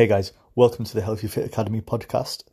[0.00, 2.44] Hey guys, welcome to the Healthy Fit Academy podcast.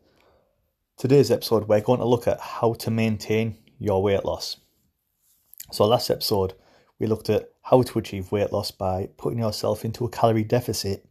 [0.97, 4.57] Today's episode, we're going to look at how to maintain your weight loss.
[5.71, 6.55] So, last episode,
[6.99, 11.07] we looked at how to achieve weight loss by putting yourself into a calorie deficit.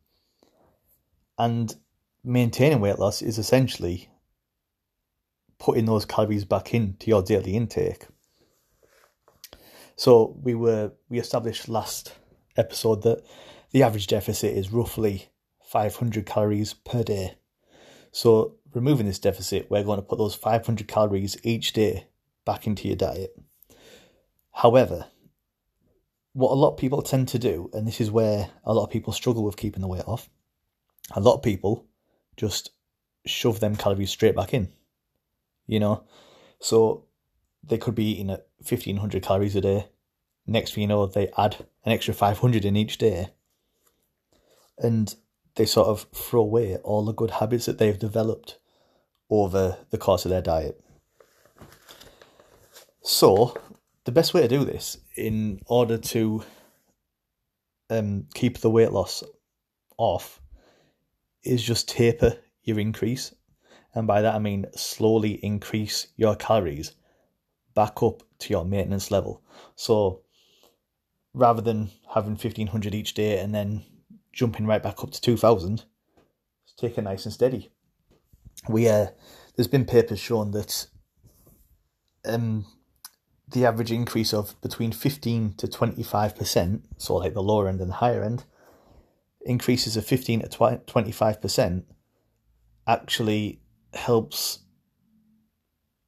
[1.38, 1.74] And
[2.22, 4.10] maintaining weight loss is essentially
[5.58, 8.08] putting those calories back into your daily intake.
[9.96, 12.12] So, we were we established last
[12.58, 13.24] episode that
[13.70, 15.30] the average deficit is roughly
[15.76, 17.36] 500 calories per day.
[18.10, 22.06] So, removing this deficit, we're going to put those 500 calories each day
[22.46, 23.38] back into your diet.
[24.52, 25.08] However,
[26.32, 28.90] what a lot of people tend to do, and this is where a lot of
[28.90, 30.30] people struggle with keeping the weight off,
[31.14, 31.84] a lot of people
[32.38, 32.70] just
[33.26, 34.72] shove them calories straight back in.
[35.66, 36.04] You know,
[36.58, 37.04] so
[37.62, 39.88] they could be eating at 1500 calories a day.
[40.46, 43.28] Next thing you know, they add an extra 500 in each day.
[44.78, 45.14] And
[45.56, 48.58] they sort of throw away all the good habits that they've developed
[49.28, 50.80] over the course of their diet.
[53.02, 53.56] So,
[54.04, 56.44] the best way to do this, in order to
[57.90, 59.24] um, keep the weight loss
[59.96, 60.40] off,
[61.42, 63.34] is just taper your increase.
[63.94, 66.92] And by that I mean slowly increase your calories
[67.74, 69.42] back up to your maintenance level.
[69.74, 70.22] So,
[71.32, 73.84] rather than having 1500 each day and then
[74.36, 75.84] jumping right back up to 2000,
[76.76, 77.72] take it nice and steady.
[78.68, 79.08] We uh,
[79.56, 80.86] there's been papers showing that
[82.24, 82.66] um,
[83.50, 87.90] the average increase of between 15 to 25 percent, so like the lower end and
[87.90, 88.44] the higher end,
[89.44, 91.86] increases of 15 to 25 percent,
[92.86, 93.60] actually
[93.94, 94.60] helps.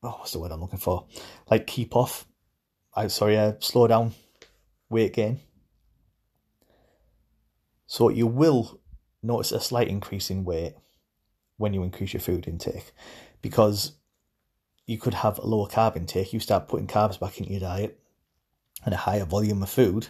[0.02, 1.06] Oh, what's the word I'm looking for?
[1.50, 2.26] Like keep off.
[2.94, 4.12] I sorry, uh, slow down
[4.90, 5.40] weight gain
[7.88, 8.80] so you will
[9.22, 10.74] notice a slight increase in weight
[11.56, 12.92] when you increase your food intake
[13.40, 13.92] because
[14.86, 16.34] you could have a lower carb intake.
[16.34, 17.98] You start putting carbs back into your diet
[18.84, 20.06] and a higher volume of food.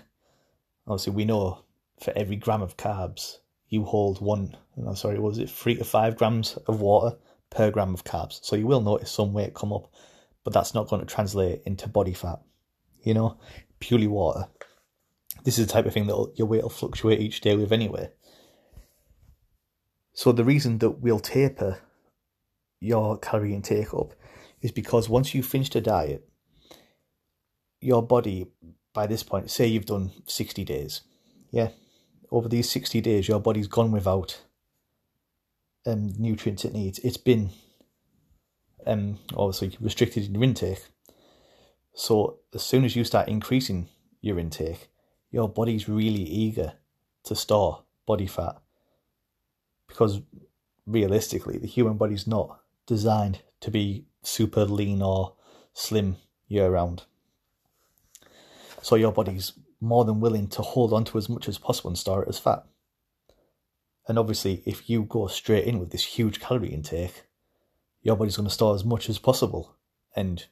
[0.88, 1.64] Obviously, we know
[2.00, 3.36] for every gram of carbs,
[3.68, 4.56] you hold one,
[4.94, 7.16] sorry, was it three to five grams of water
[7.50, 8.40] per gram of carbs?
[8.42, 9.92] So you will notice some weight come up,
[10.42, 12.40] but that's not going to translate into body fat.
[13.04, 13.38] You know,
[13.78, 14.48] purely water
[15.48, 18.10] this is the type of thing that your weight will fluctuate each day with anyway.
[20.12, 21.80] So the reason that we'll taper
[22.82, 24.12] your calorie intake up
[24.60, 26.28] is because once you've finished a diet,
[27.80, 28.48] your body,
[28.92, 31.00] by this point, say you've done 60 days,
[31.50, 31.70] yeah,
[32.30, 34.42] over these 60 days, your body's gone without
[35.86, 36.98] um, nutrients it needs.
[36.98, 37.52] It's been
[38.86, 40.84] um, obviously restricted in your intake.
[41.94, 43.88] So as soon as you start increasing
[44.20, 44.90] your intake,
[45.30, 46.74] your body's really eager
[47.24, 48.56] to store body fat
[49.86, 50.20] because
[50.86, 55.34] realistically, the human body's not designed to be super lean or
[55.72, 57.04] slim year round.
[58.82, 61.98] So your body's more than willing to hold on to as much as possible and
[61.98, 62.64] store it as fat.
[64.06, 67.24] And obviously, if you go straight in with this huge calorie intake,
[68.02, 69.76] your body's going to store as much as possible,
[70.16, 70.46] and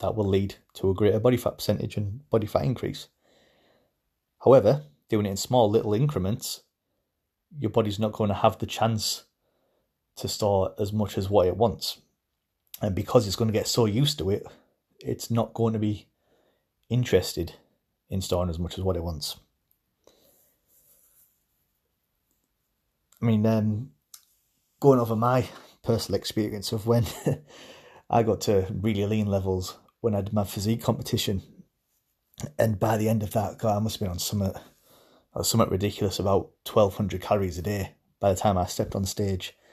[0.00, 3.08] that will lead to a greater body fat percentage and body fat increase.
[4.44, 6.62] However, doing it in small little increments,
[7.58, 9.24] your body's not going to have the chance
[10.16, 12.00] to store as much as what it wants.
[12.80, 14.46] And because it's going to get so used to it,
[15.00, 16.08] it's not going to be
[16.88, 17.54] interested
[18.10, 19.36] in storing as much as what it wants.
[23.20, 23.90] I mean, um,
[24.80, 25.48] going over my
[25.82, 27.04] personal experience of when
[28.10, 31.42] I got to really lean levels when I did my physique competition
[32.58, 34.52] and by the end of that, God, I must have been on something,
[35.34, 39.54] uh, something ridiculous, about 1,200 calories a day by the time I stepped on stage.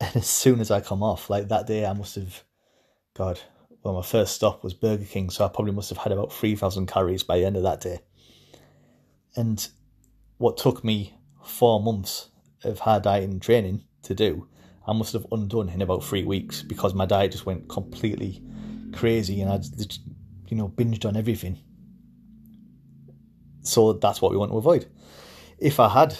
[0.00, 2.44] And as soon as I come off, like that day, I must have,
[3.14, 3.40] God,
[3.82, 6.86] well, my first stop was Burger King, so I probably must have had about 3,000
[6.86, 7.98] calories by the end of that day.
[9.34, 9.66] And
[10.36, 12.28] what took me four months
[12.62, 14.46] of hard dieting training to do,
[14.86, 18.40] I must have undone in about three weeks because my diet just went completely
[18.92, 19.60] crazy and I,
[20.48, 21.58] you know, binged on everything.
[23.62, 24.86] So that's what we want to avoid.
[25.58, 26.16] If I had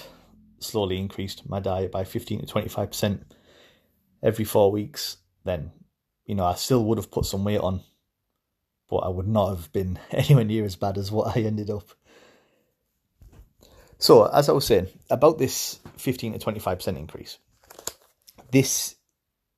[0.59, 3.21] slowly increased my diet by 15 to 25%
[4.21, 5.71] every four weeks, then,
[6.25, 7.81] you know, I still would have put some weight on,
[8.89, 11.89] but I would not have been anywhere near as bad as what I ended up.
[13.97, 17.37] So, as I was saying, about this 15 to 25% increase,
[18.51, 18.95] this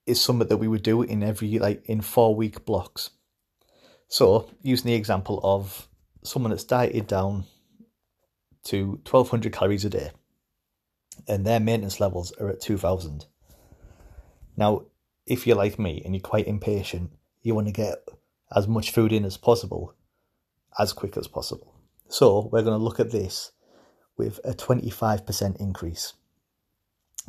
[0.08, 3.12] is something that we would do in every, like, in four week blocks.
[4.08, 5.88] So, using the example of
[6.24, 7.46] someone that's dieted down
[8.64, 10.12] to 1200 calories a day
[11.28, 13.26] and their maintenance levels are at 2000.
[14.58, 14.84] Now,
[15.26, 17.12] if you're like me and you're quite impatient,
[17.42, 18.00] you want to get
[18.56, 19.96] as much food in as possible
[20.80, 21.76] as quick as possible.
[22.08, 23.52] So, we're going to look at this
[24.18, 26.14] with a 25% increase.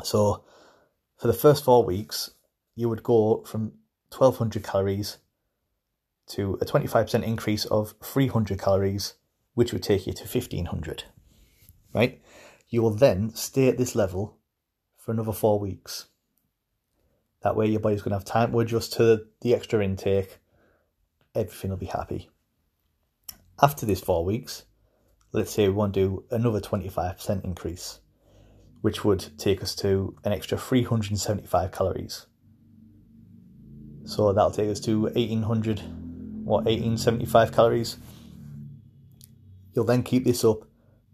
[0.02, 0.44] So,
[1.16, 2.30] for the first four weeks,
[2.74, 3.72] you would go from
[4.16, 5.18] 1200 calories
[6.28, 9.14] to a 25% increase of 300 calories,
[9.54, 11.04] which would take you to 1500.
[11.92, 12.20] Right?
[12.68, 14.38] You will then stay at this level
[14.96, 16.06] for another four weeks.
[17.42, 20.38] That way, your body's going to have time to adjust to the extra intake.
[21.34, 22.30] Everything will be happy.
[23.60, 24.64] After this four weeks,
[25.32, 28.00] let's say we want to do another 25% increase,
[28.80, 32.26] which would take us to an extra 375 calories.
[34.04, 35.80] So that'll take us to 1800,
[36.44, 37.98] what, 1875 calories.
[39.74, 40.68] You'll then keep this up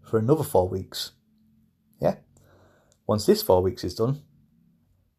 [0.09, 1.11] for another four weeks.
[2.01, 2.15] Yeah?
[3.07, 4.23] Once this four weeks is done,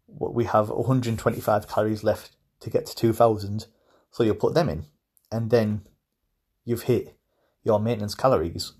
[0.06, 3.66] what we have 125 calories left to get to 2000.
[4.10, 4.86] So you'll put them in,
[5.30, 5.86] and then
[6.64, 7.16] you've hit
[7.62, 8.72] your maintenance calories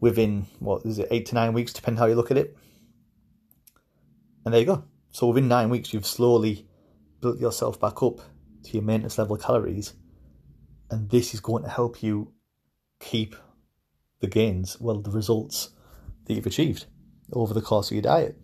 [0.00, 2.56] within what is it, eight to nine weeks, depending how you look at it.
[4.44, 4.84] And there you go.
[5.12, 6.66] So within nine weeks, you've slowly
[7.20, 8.20] built yourself back up
[8.64, 9.92] to your maintenance level calories,
[10.90, 12.32] and this is going to help you
[13.00, 13.36] keep
[14.20, 15.70] the gains, well, the results
[16.24, 16.86] that you've achieved
[17.32, 18.36] over the course of your diet.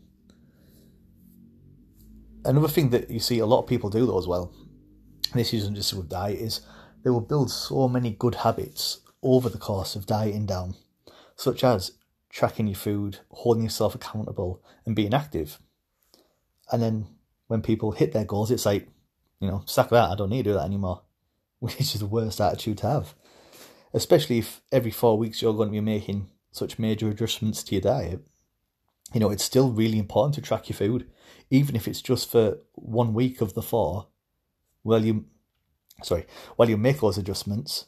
[2.44, 4.52] Another thing that you see a lot of people do though as well,
[5.34, 6.60] this isn't just with diet, is
[7.02, 10.76] they will build so many good habits over the course of dieting down,
[11.34, 11.92] such as
[12.30, 15.58] tracking your food, holding yourself accountable, and being active.
[16.70, 17.06] And then
[17.46, 18.88] when people hit their goals, it's like,
[19.40, 21.02] you know, sack that, I don't need to do that anymore,
[21.58, 23.14] which is the worst attitude to have.
[23.96, 27.80] Especially if every four weeks you're going to be making such major adjustments to your
[27.80, 28.20] diet.
[29.14, 31.08] You know, it's still really important to track your food,
[31.48, 34.08] even if it's just for one week of the four.
[34.84, 35.24] Well, you,
[36.02, 36.26] sorry,
[36.56, 37.86] while you make those adjustments,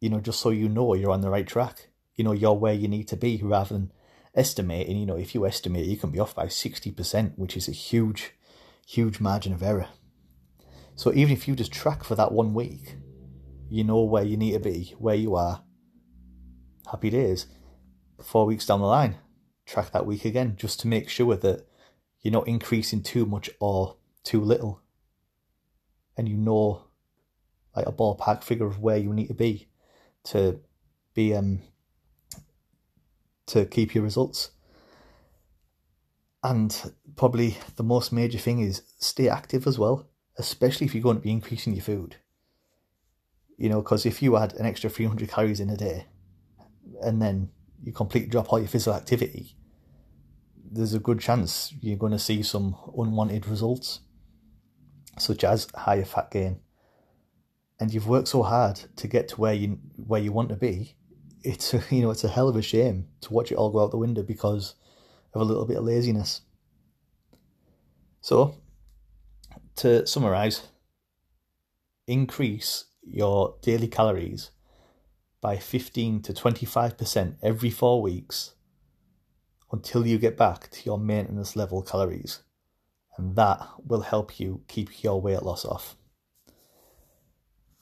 [0.00, 1.88] you know, just so you know you're on the right track.
[2.14, 3.92] You know, you're where you need to be rather than
[4.34, 4.98] estimating.
[4.98, 8.34] You know, if you estimate, you can be off by 60%, which is a huge,
[8.86, 9.88] huge margin of error.
[10.94, 12.96] So even if you just track for that one week,
[13.68, 15.62] you know where you need to be, where you are.
[16.90, 17.46] Happy days.
[18.22, 19.16] Four weeks down the line,
[19.66, 21.66] track that week again just to make sure that
[22.20, 24.80] you're not increasing too much or too little.
[26.16, 26.84] And you know
[27.76, 29.68] like a ballpark figure of where you need to be
[30.24, 30.60] to
[31.14, 31.60] be um
[33.46, 34.50] to keep your results.
[36.42, 41.16] And probably the most major thing is stay active as well especially if you're going
[41.16, 42.16] to be increasing your food.
[43.58, 46.06] You know, because if you add an extra 300 calories in a day
[47.02, 47.50] and then
[47.82, 49.56] you completely drop all your physical activity,
[50.70, 54.00] there's a good chance you're going to see some unwanted results,
[55.18, 56.60] such as higher fat gain.
[57.80, 60.94] And you've worked so hard to get to where you where you want to be.
[61.42, 63.90] It's you know it's a hell of a shame to watch it all go out
[63.90, 64.74] the window because
[65.34, 66.42] of a little bit of laziness.
[68.20, 68.56] So
[69.76, 70.62] to summarize,
[72.06, 74.50] increase your daily calories
[75.40, 78.54] by 15 to 25% every four weeks
[79.70, 82.42] until you get back to your maintenance level calories.
[83.16, 85.96] And that will help you keep your weight loss off.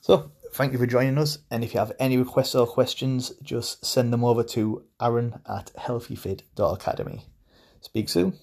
[0.01, 1.39] So, thank you for joining us.
[1.51, 5.73] And if you have any requests or questions, just send them over to aaron at
[5.79, 7.27] healthyfit.academy.
[7.81, 8.39] Speak soon.